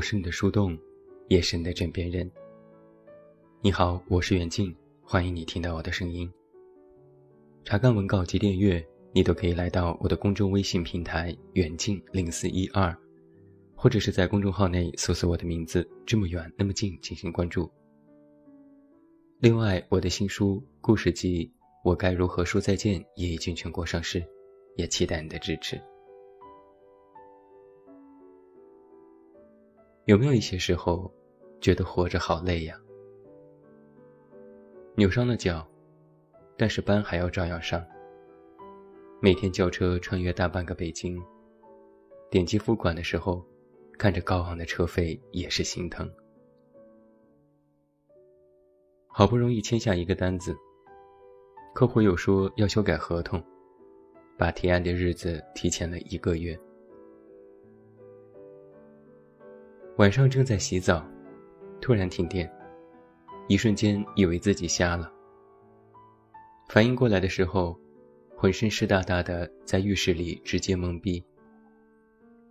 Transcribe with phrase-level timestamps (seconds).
[0.00, 0.78] 我是你的树洞，
[1.28, 2.28] 也是你的枕边人。
[3.60, 6.32] 你好，我是远近，欢迎你听到我的声音。
[7.64, 12.96] 查看文稿及订阅，你都可以来到我的公众微信平台“远近零四一二”，
[13.76, 17.70] 或者是在公众号内搜索我的名字“这么远那么近”进行关注。
[19.40, 21.44] 另外，我的新书故事集
[21.84, 24.24] 《我该如何说再见》也已经全国上市，
[24.76, 25.78] 也期待你的支持。
[30.10, 31.08] 有没有一些时候，
[31.60, 32.76] 觉得活着好累呀？
[34.96, 35.64] 扭伤了脚，
[36.58, 37.80] 但是班还要照样上。
[39.20, 41.22] 每天叫车穿越大半个北京，
[42.28, 43.40] 点击付款的时候，
[43.96, 46.12] 看着高昂的车费也是心疼。
[49.06, 50.56] 好不容易签下一个单子，
[51.72, 53.40] 客户又说要修改合同，
[54.36, 56.58] 把提案的日子提前了一个月。
[60.00, 61.06] 晚上正在洗澡，
[61.78, 62.50] 突然停电，
[63.48, 65.12] 一瞬间以为自己瞎了。
[66.70, 67.78] 反应过来的时候，
[68.34, 71.22] 浑身湿哒哒的，在浴室里直接懵逼。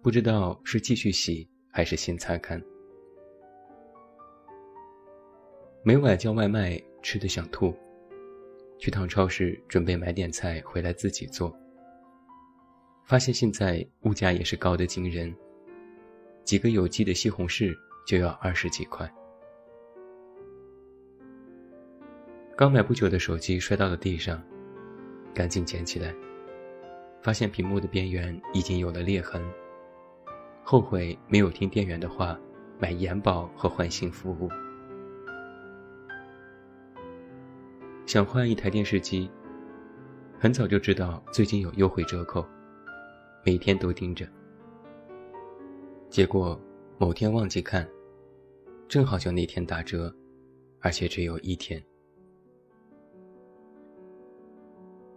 [0.04, 2.62] 不知道是继续洗还是先擦干。
[5.82, 7.74] 每晚叫外卖吃的想吐，
[8.78, 11.52] 去趟超市准备买点菜回来自己做。
[13.06, 15.36] 发现现在物价也是高的惊人。
[16.44, 19.12] 几个有机的西红柿就要二十几块。
[22.56, 24.42] 刚买不久的手机摔到了地上，
[25.34, 26.14] 赶紧捡起来，
[27.22, 29.42] 发现屏幕的边缘已经有了裂痕。
[30.64, 32.38] 后悔没有听店员的话，
[32.78, 34.50] 买延保和换新服务。
[38.06, 39.30] 想换一台电视机，
[40.40, 42.46] 很早就知道最近有优惠折扣，
[43.46, 44.28] 每天都盯着。
[46.10, 46.60] 结果
[46.98, 47.88] 某天忘记看，
[48.88, 50.14] 正好就那天打折，
[50.80, 51.82] 而且只有一天。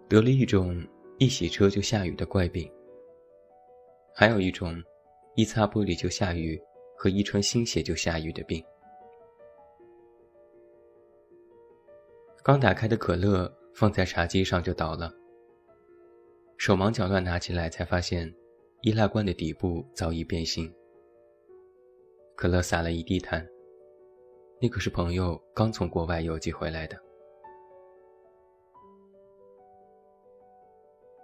[0.06, 0.86] 得了一种
[1.18, 2.70] 一洗车就下雨的怪病，
[4.14, 4.80] 还有一种
[5.34, 6.60] 一擦玻璃就下雨
[6.94, 8.62] 和一穿新鞋就下雨的病。
[12.42, 15.10] 刚打开的可乐放在茶几上就倒了，
[16.58, 18.30] 手忙脚乱拿起来才发现，
[18.82, 20.70] 易拉罐的底部早已变形。
[22.34, 23.46] 可乐洒了一地毯。
[24.60, 26.96] 那可是朋友刚从国外邮寄回来的。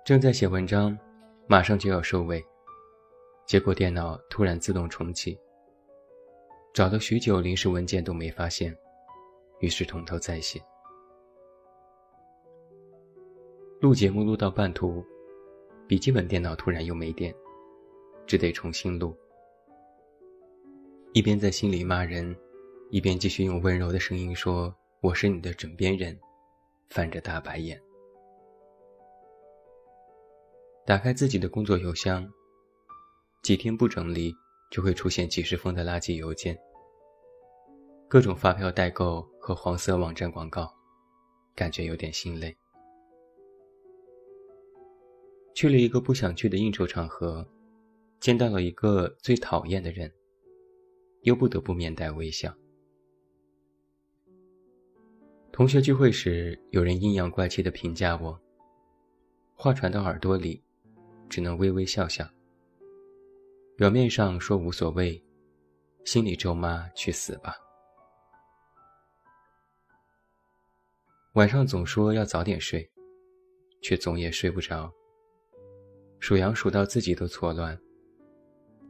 [0.05, 0.99] 正在写文章，
[1.47, 2.45] 马上就要收尾，
[3.47, 5.39] 结果电脑突然自动重启。
[6.73, 8.75] 找了许久，临时文件都没发现，
[9.61, 10.61] 于是从头再写。
[13.81, 15.05] 录节目录到半途，
[15.87, 17.35] 笔记本电脑突然又没电，
[18.27, 19.17] 只得重新录。
[21.13, 22.37] 一边在心里骂人，
[22.91, 26.19] 一边继续用温柔的声音说：“我是你的枕边人。”
[26.91, 27.79] 翻着大白眼，
[30.87, 32.27] 打开自己的工作邮箱，
[33.43, 34.35] 几天不整理
[34.71, 36.59] 就会出现几十封的垃圾邮件，
[38.09, 40.73] 各种发票代购和黄色网站广告，
[41.55, 42.57] 感觉有点心累。
[45.55, 47.47] 去了一个不想去的应酬场合，
[48.19, 50.11] 见到了一个最讨厌的人。
[51.23, 52.55] 又不得不面带微笑。
[55.51, 58.41] 同学聚会时，有人阴阳怪气地评价我，
[59.55, 60.63] 话传到耳朵里，
[61.29, 62.29] 只能微微笑笑。
[63.77, 65.21] 表面上说无所谓，
[66.05, 67.57] 心里咒骂去死吧。
[71.35, 72.89] 晚上总说要早点睡，
[73.81, 74.93] 却总也睡不着。
[76.21, 77.77] 数羊数到自己都错乱，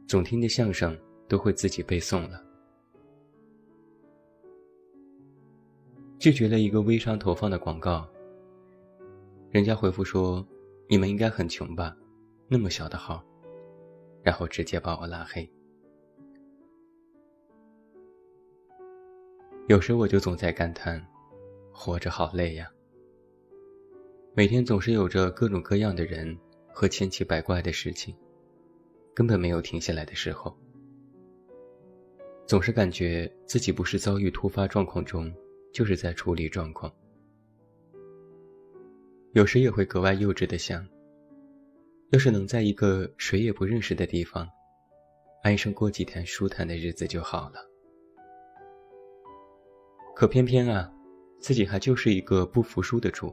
[0.07, 0.99] 总听的相声。
[1.29, 2.43] 都会自己背诵了。
[6.17, 8.05] 拒绝了一个微商投放的广告，
[9.51, 10.45] 人家回复说
[10.89, 11.95] ：“你们应该很穷吧，
[12.49, 13.23] 那么小的号。”
[14.21, 15.49] 然后直接把我拉黑。
[19.69, 21.01] 有时我就总在感叹，
[21.71, 22.69] 活着好累呀。
[24.35, 26.37] 每天总是有着各种各样的人
[26.67, 28.13] 和千奇百怪的事情，
[29.13, 30.53] 根本没有停下来的时候。
[32.49, 35.31] 总是感觉自己不是遭遇突发状况中，
[35.71, 36.91] 就是在处理状况。
[39.33, 40.83] 有时也会格外幼稚的想，
[42.09, 44.49] 要是能在一个谁也不认识的地方，
[45.43, 47.59] 安生过几天舒坦的日子就好了。
[50.15, 50.91] 可偏偏啊，
[51.39, 53.31] 自己还就是一个不服输的主，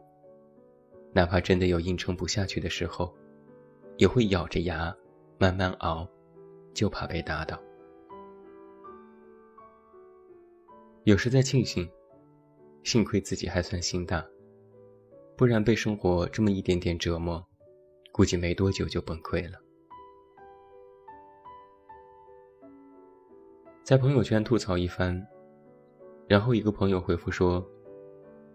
[1.15, 3.17] 哪怕真的有硬撑不下去的时候，
[3.97, 4.95] 也会咬着牙
[5.39, 6.07] 慢慢熬，
[6.75, 7.59] 就怕被打倒。
[11.07, 11.89] 有时在庆幸，
[12.83, 14.27] 幸亏自己还算心大，
[15.37, 17.41] 不然被生活这么一点点折磨，
[18.11, 19.57] 估计没多久就崩溃了。
[23.85, 25.25] 在朋友圈吐槽一番，
[26.27, 27.65] 然后一个朋友回复说：“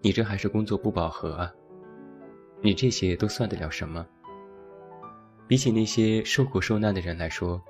[0.03, 1.56] 你这还是工作不饱和啊？
[2.59, 4.06] 你这些都算得了什么？
[5.48, 7.62] 比起那些受苦受难的人来说，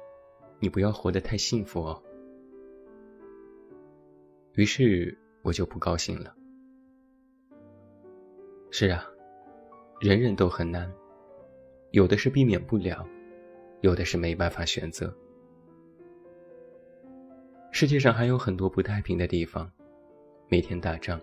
[0.60, 2.02] 你不要活得太幸福哦。”
[4.56, 6.36] 于是我就不高兴了。
[8.70, 9.06] 是啊，
[10.00, 10.92] 人人都很难，
[11.92, 13.08] 有的是避免不了，
[13.80, 15.14] 有的是没办法选择。
[17.72, 19.72] 世界上还有很多不太平的地方，
[20.50, 21.20] 每天打仗。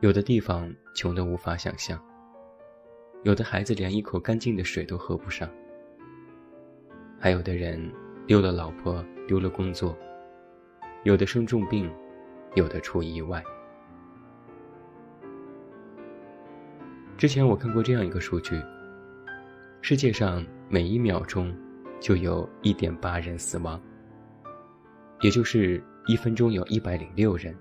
[0.00, 2.02] 有的地方穷得无法想象，
[3.22, 5.48] 有的孩子连一口干净的水都喝不上，
[7.20, 7.92] 还有的人
[8.26, 9.96] 丢了老婆，丢了工作。
[11.04, 11.90] 有的生重病，
[12.54, 13.42] 有的出意外。
[17.16, 18.60] 之前我看过这样一个数据：
[19.80, 21.52] 世界上每一秒钟
[21.98, 23.80] 就有一点八人死亡，
[25.22, 27.52] 也就是一分钟有一百零六人，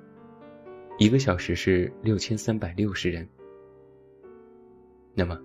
[0.99, 3.27] 一个小时是六千三百六十人。
[5.15, 5.35] 那么，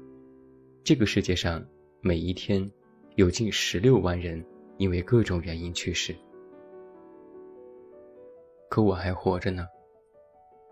[0.85, 1.65] 这个世界上
[2.03, 2.71] 每一天
[3.15, 4.45] 有近十六万人
[4.77, 6.15] 因为各种原因去世。
[8.69, 9.67] 可我还活着呢，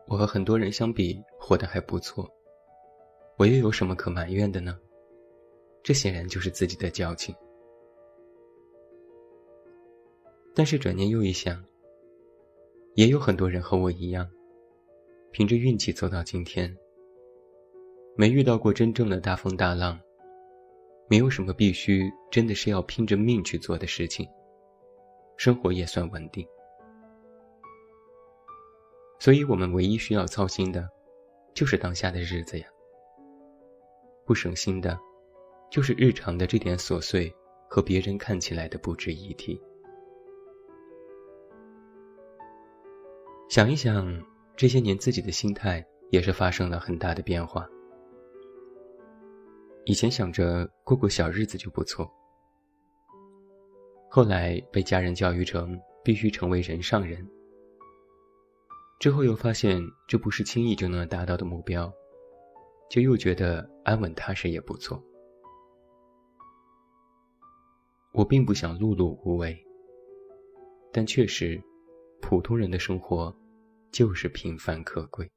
[0.06, 2.29] 我和很多人相比，活得还不错。
[3.37, 4.79] 我又有什么可埋怨的呢？
[5.82, 7.35] 这显然就是自己的矫情。
[10.55, 11.64] 但是转念又一想，
[12.94, 14.29] 也有很多人和我一样，
[15.32, 16.76] 凭着运气走到今天，
[18.17, 19.99] 没遇到过真正的大风大浪，
[21.08, 24.29] 没有什么必须真的是要拼着命去做的事情，
[25.37, 26.46] 生活也算稳定。
[29.25, 30.87] 所以我们唯一需要操心的，
[31.55, 32.67] 就是当下的日子呀。
[34.26, 35.00] 不省心的，
[35.71, 37.35] 就是日常的这点琐碎
[37.67, 39.59] 和别人看起来的不值一提。
[43.49, 44.23] 想一想，
[44.56, 47.67] 这些年自己的心态也是发生了很大的变化。
[49.87, 52.06] 以前想着过过小日子就不错，
[54.11, 57.27] 后来被家人教育成必须成为人上人。
[59.05, 61.93] 之后又发现这不是轻易就能达到的目标，
[62.89, 65.05] 就又觉得安稳踏实也不错。
[68.15, 69.62] 我并不想碌碌无为，
[70.91, 71.62] 但确实，
[72.23, 73.37] 普通人的生活
[73.93, 75.31] 就是平凡可贵。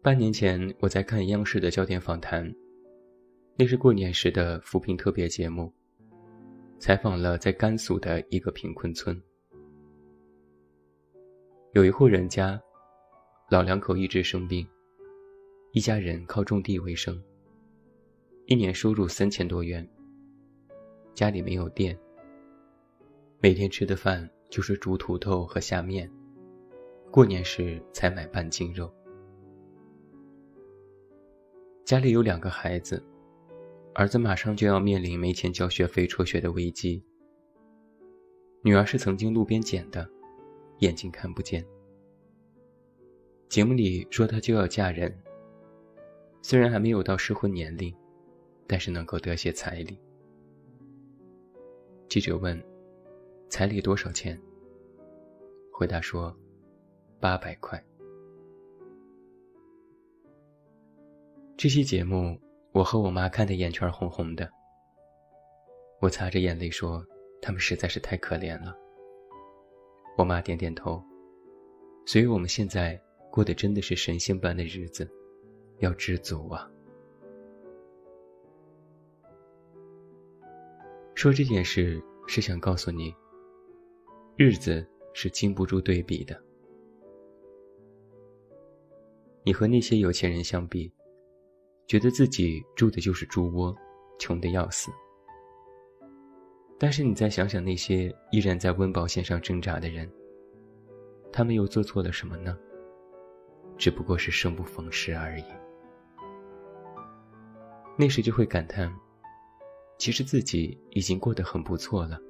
[0.00, 2.54] 半年前我在看央视的焦点访谈，
[3.56, 5.74] 那是过年时的扶贫特别节目。
[6.78, 9.20] 采访了在甘肃的一个贫困村，
[11.72, 12.60] 有一户人家，
[13.50, 14.64] 老两口一直生病，
[15.72, 17.20] 一家人靠种地为生，
[18.46, 19.86] 一年收入三千多元。
[21.14, 21.98] 家里没有电，
[23.40, 26.08] 每天吃的饭就是煮土豆和下面，
[27.10, 28.88] 过年时才买半斤肉。
[31.84, 33.02] 家里有两个孩子。
[33.98, 37.02] 儿子马上就要面临没钱交学费辍学的危机。
[38.62, 40.08] 女儿是曾经路边捡的，
[40.78, 41.66] 眼睛看不见。
[43.48, 45.12] 节目里说她就要嫁人，
[46.42, 47.92] 虽然还没有到适婚年龄，
[48.68, 49.98] 但是能够得些彩礼。
[52.08, 52.56] 记者问
[53.50, 54.40] ：“彩礼多少钱？”
[55.74, 56.32] 回答说
[57.18, 57.84] ：“八百块。”
[61.58, 62.38] 这期节目。
[62.72, 64.48] 我和我妈看的眼圈红红的，
[66.00, 67.04] 我擦着眼泪说
[67.42, 68.76] ：“他们实在是太可怜了。”
[70.16, 71.02] 我妈点点头，
[72.06, 75.10] 所以我们现在过的真的是神仙般的日子，
[75.78, 76.70] 要知足啊！
[81.14, 83.14] 说这件事是想告诉你，
[84.36, 86.40] 日子是经不住对比的。
[89.42, 90.92] 你和那些有钱人相比。
[91.88, 93.74] 觉得自己住的就是猪窝，
[94.18, 94.92] 穷得要死。
[96.78, 100.08] 但是你再想想那些依然在温饱线上挣扎的人，
[101.32, 102.56] 他们又做错了什么呢？
[103.78, 105.44] 只不过是生不逢时而已。
[107.96, 108.94] 那时就会感叹，
[109.96, 112.20] 其实自己已经过得很不错了，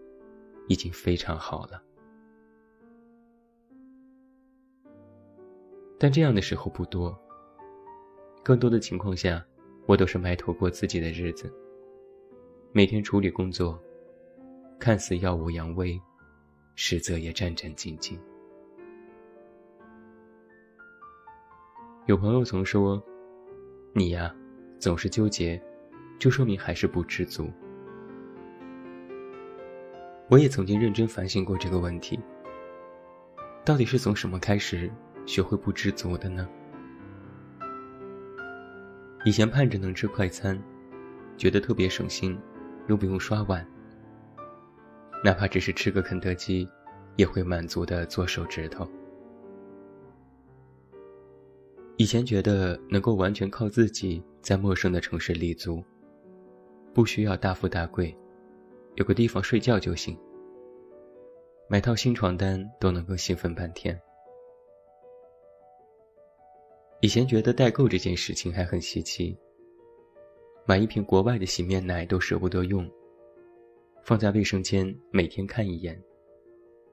[0.69, 1.83] 已经非常好了。
[5.99, 7.19] 但这样的时候不多。
[8.45, 9.45] 更多的情况下，
[9.89, 11.51] 我都是埋头过自己的日子，
[12.73, 13.83] 每天处理工作，
[14.79, 15.99] 看似耀武扬威，
[16.75, 18.19] 实则也战战兢兢。
[22.05, 23.03] 有朋友曾说
[23.97, 24.37] ：“你呀，
[24.79, 25.59] 总是纠结，
[26.19, 27.51] 就说明还是不知足。”
[30.29, 32.21] 我也曾经认真反省过这个问题：
[33.65, 34.91] 到底是从什么开始
[35.25, 36.47] 学会不知足的呢？
[39.25, 40.59] 以前盼着能吃快餐，
[41.37, 42.39] 觉得特别省心，
[42.89, 43.67] 又不用刷碗。
[45.25, 46.69] 哪怕只是吃个肯德基，
[47.17, 48.89] 也会满足的做手指头。
[51.97, 55.83] 以前觉得能够完全靠自己在陌生的城市立足，
[56.95, 58.17] 不需要大富大贵，
[58.95, 60.17] 有个地方睡觉就行。
[61.69, 64.01] 买套新床单都能够兴奋半天。
[67.01, 69.37] 以前觉得代购这件事情还很稀奇，
[70.67, 72.91] 买一瓶国外的洗面奶都舍不得用，
[74.03, 76.03] 放在卫生间每天看一眼，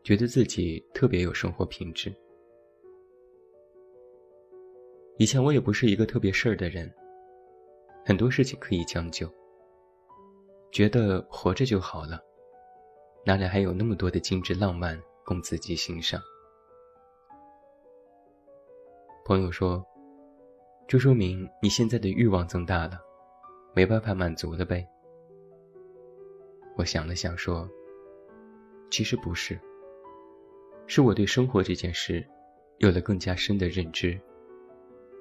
[0.03, 2.13] 觉得自己特别有生活品质。
[5.17, 6.93] 以前我也不是一个特别事儿的人，
[8.05, 9.27] 很多事情可以将就，
[10.71, 12.19] 觉得活着就好了，
[13.25, 16.21] 哪里还有那么多的精致浪漫供自己欣赏？
[19.25, 19.83] 朋友说
[20.87, 22.99] ：“这说明你现在的欲望增大了，
[23.73, 24.87] 没办法满足了呗。”
[26.77, 27.69] 我想了想说
[28.91, 29.59] ：“其实不是，
[30.87, 32.25] 是我对生活这件事
[32.79, 34.19] 有了更加深的认知。”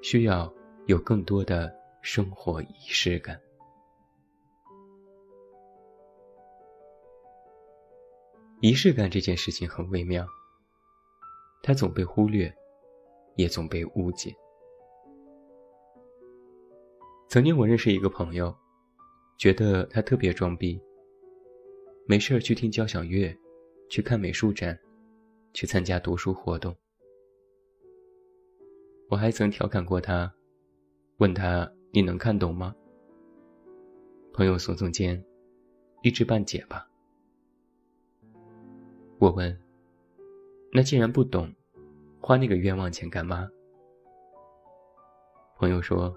[0.03, 0.53] 需要
[0.85, 3.41] 有更多的生活仪式感。
[8.61, 10.27] 仪式感这件事情很微妙，
[11.63, 12.55] 它总被忽略，
[13.37, 14.31] 也总被误解。
[17.29, 18.55] 曾经我认识一个朋友，
[19.37, 20.81] 觉得他特别装逼，
[22.07, 23.37] 没事儿去听交响乐，
[23.89, 24.79] 去看美术展，
[25.53, 26.75] 去参加读书活动。
[29.09, 30.33] 我还曾调侃过他，
[31.19, 32.75] 问他：“你能看懂吗？”
[34.33, 35.23] 朋友耸耸肩，
[36.03, 36.89] 一知半解吧。
[39.19, 39.57] 我问
[40.73, 41.53] ：“那既然不懂，
[42.21, 43.49] 花那个冤枉钱干嘛？”
[45.59, 46.15] 朋友说：“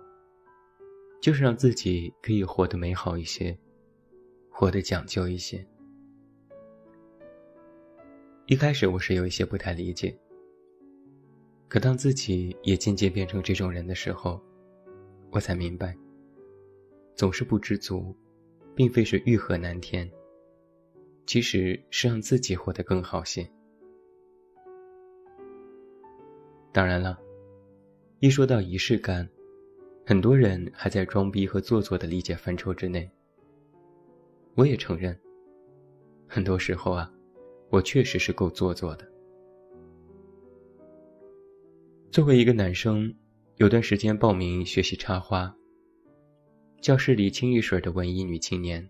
[1.21, 3.57] 就是让自己可以活得美好一些，
[4.49, 5.65] 活得讲究一些。”
[8.47, 10.17] 一开始我是有一些不太理解。
[11.67, 14.41] 可当自己也渐渐变成这种人的时候，
[15.31, 15.93] 我才明白，
[17.13, 18.15] 总是不知足，
[18.73, 20.09] 并非是欲壑难填，
[21.25, 23.45] 其实是让自己活得更好些。
[26.71, 27.19] 当然了，
[28.19, 29.27] 一说到仪式感，
[30.09, 33.11] 很多人还在装逼和做作的理解范畴之内。
[34.55, 35.13] 我也承认，
[36.29, 37.11] 很多时候啊，
[37.69, 39.05] 我确实是够做作的。
[42.09, 43.13] 作为一个男生，
[43.57, 45.53] 有段时间报名学习插花。
[46.79, 48.89] 教室里清一水的文艺女青年，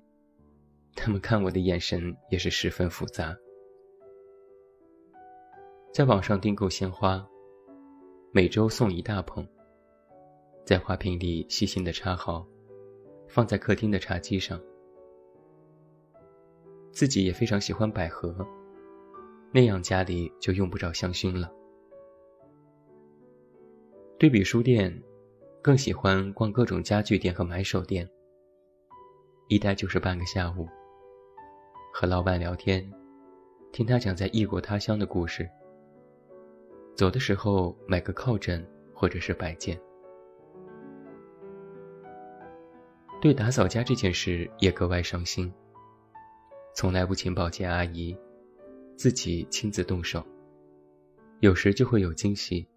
[0.94, 3.36] 他们看我的眼神也是十分复杂。
[5.92, 7.28] 在网上订购鲜花，
[8.32, 9.44] 每周送一大捧，
[10.68, 12.46] 在花瓶里细心的插好，
[13.30, 14.62] 放在客厅的茶几上。
[16.92, 18.46] 自己也非常喜欢百合，
[19.54, 21.50] 那样家里就用不着香薰了。
[24.18, 25.02] 对比书店，
[25.62, 28.06] 更喜欢逛各种家具店和买手店。
[29.48, 30.68] 一待就是半个下午，
[31.94, 32.86] 和老板聊天，
[33.72, 35.50] 听他讲在异国他乡的故事。
[36.94, 39.80] 走的时候买个靠枕或者是摆件。
[43.20, 45.52] 对打扫家这件事也格外上心，
[46.76, 48.16] 从来不请保洁阿姨，
[48.96, 50.24] 自己亲自动手。
[51.40, 52.68] 有时就会有惊喜。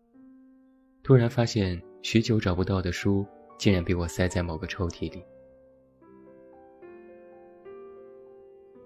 [1.02, 3.26] 突然发现许久找不到的书，
[3.58, 5.22] 竟然被我塞在某个抽屉里。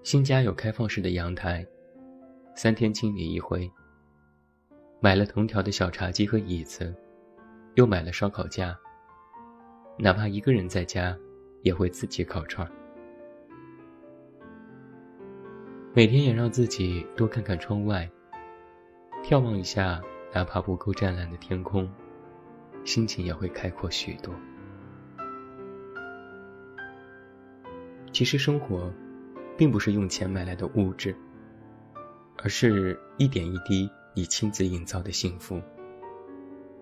[0.02, 1.64] 新家有开放式的阳台，
[2.56, 3.70] 三天清理一回。
[5.00, 6.94] 买了藤条的小茶几和椅子，
[7.74, 8.76] 又买了烧烤架。
[9.98, 11.16] 哪怕一个人在家，
[11.64, 12.70] 也会自己烤串。
[15.92, 18.08] 每天也让自己多看看窗外，
[19.24, 20.00] 眺望一下
[20.32, 21.90] 哪怕不够湛蓝的天空。
[22.84, 24.34] 心情也会开阔许多。
[28.12, 28.92] 其实生活，
[29.56, 31.16] 并不是用钱买来的物质，
[32.36, 35.62] 而是一点一滴你亲自营造的幸福。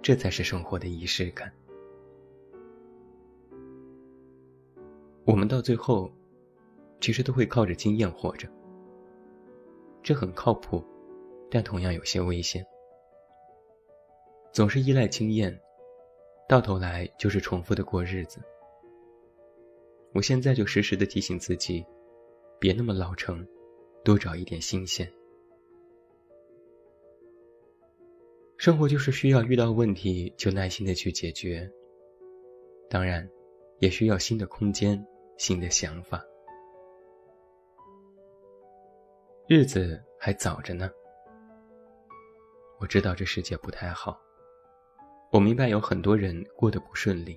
[0.03, 1.53] 这才是生活的仪式感。
[5.33, 6.13] 我们到最后，
[7.01, 8.47] 其实都会靠着经验活着。
[10.03, 10.85] 这很靠谱，
[11.51, 12.63] 但同样有些危险。
[14.53, 15.59] 总是依赖经验，
[16.47, 18.41] 到头来就是重复的过日子。
[20.13, 21.83] 我现在就时时的提醒自己，
[22.61, 23.43] 别那么老成，
[24.05, 25.11] 多找一点新鲜。
[28.59, 31.73] 生活就是需要遇到问题就耐心的去解决，
[32.91, 33.27] 当然，
[33.79, 35.03] 也需要新的空间、
[35.43, 36.25] 新的想法。
[39.49, 40.89] 日子还早着呢，
[42.79, 44.17] 我知道这世界不太好，
[45.33, 47.37] 我明白有很多人过得不顺利，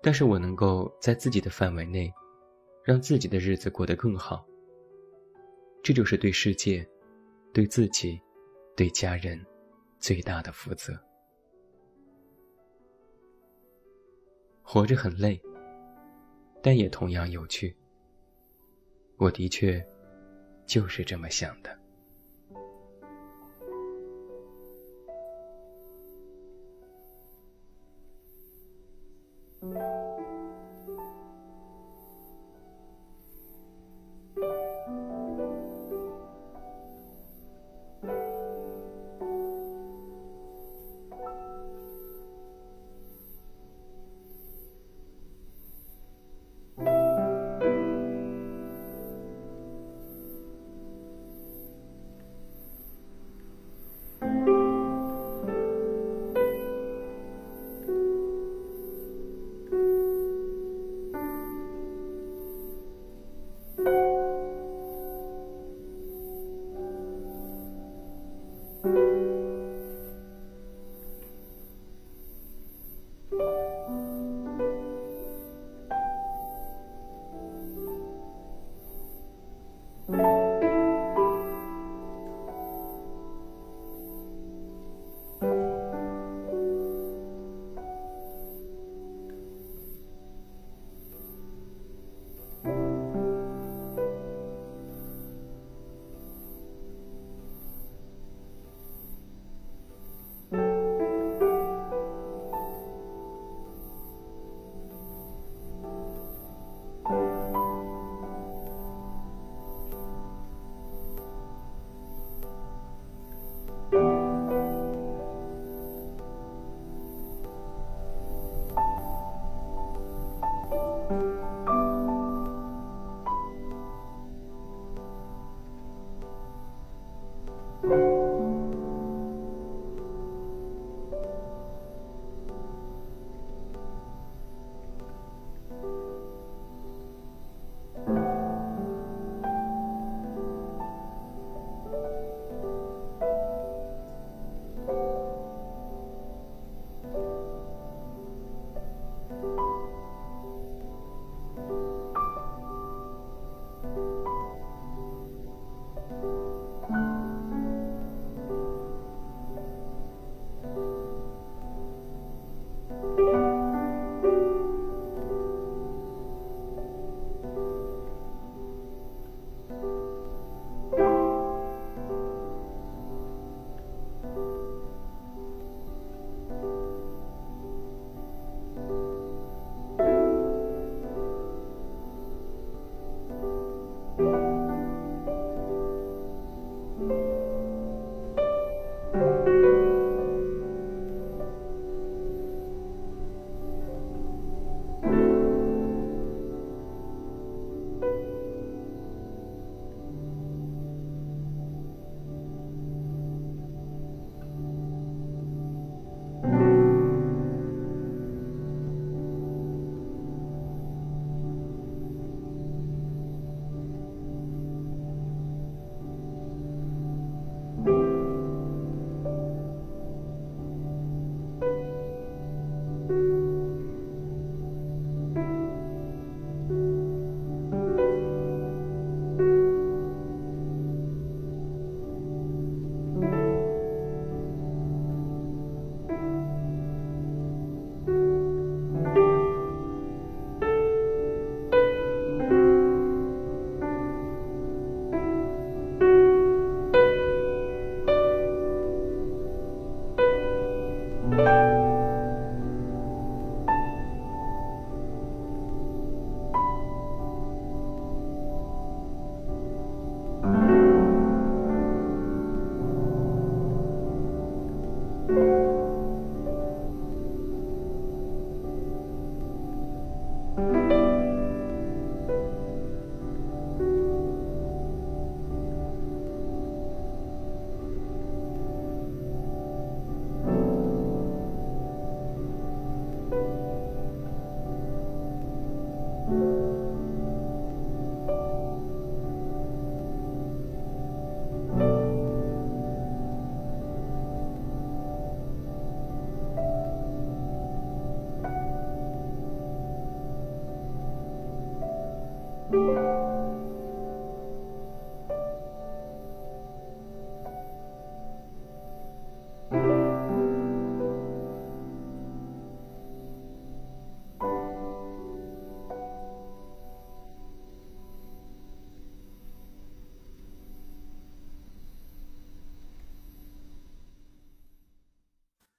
[0.00, 2.14] 但是我能够在自己的范围内，
[2.84, 4.46] 让自己的日子过得更好。
[5.82, 6.88] 这就是对世界、
[7.52, 8.20] 对自己、
[8.76, 9.44] 对家人。
[9.98, 10.92] 最大的负责。
[14.62, 15.40] 活着很累，
[16.66, 17.76] 但也同样有趣。
[19.18, 19.80] 我的确
[20.66, 21.70] 就是这么想的。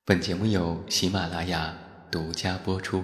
[0.09, 1.77] 本节目由喜马拉雅
[2.09, 3.03] 独家播出。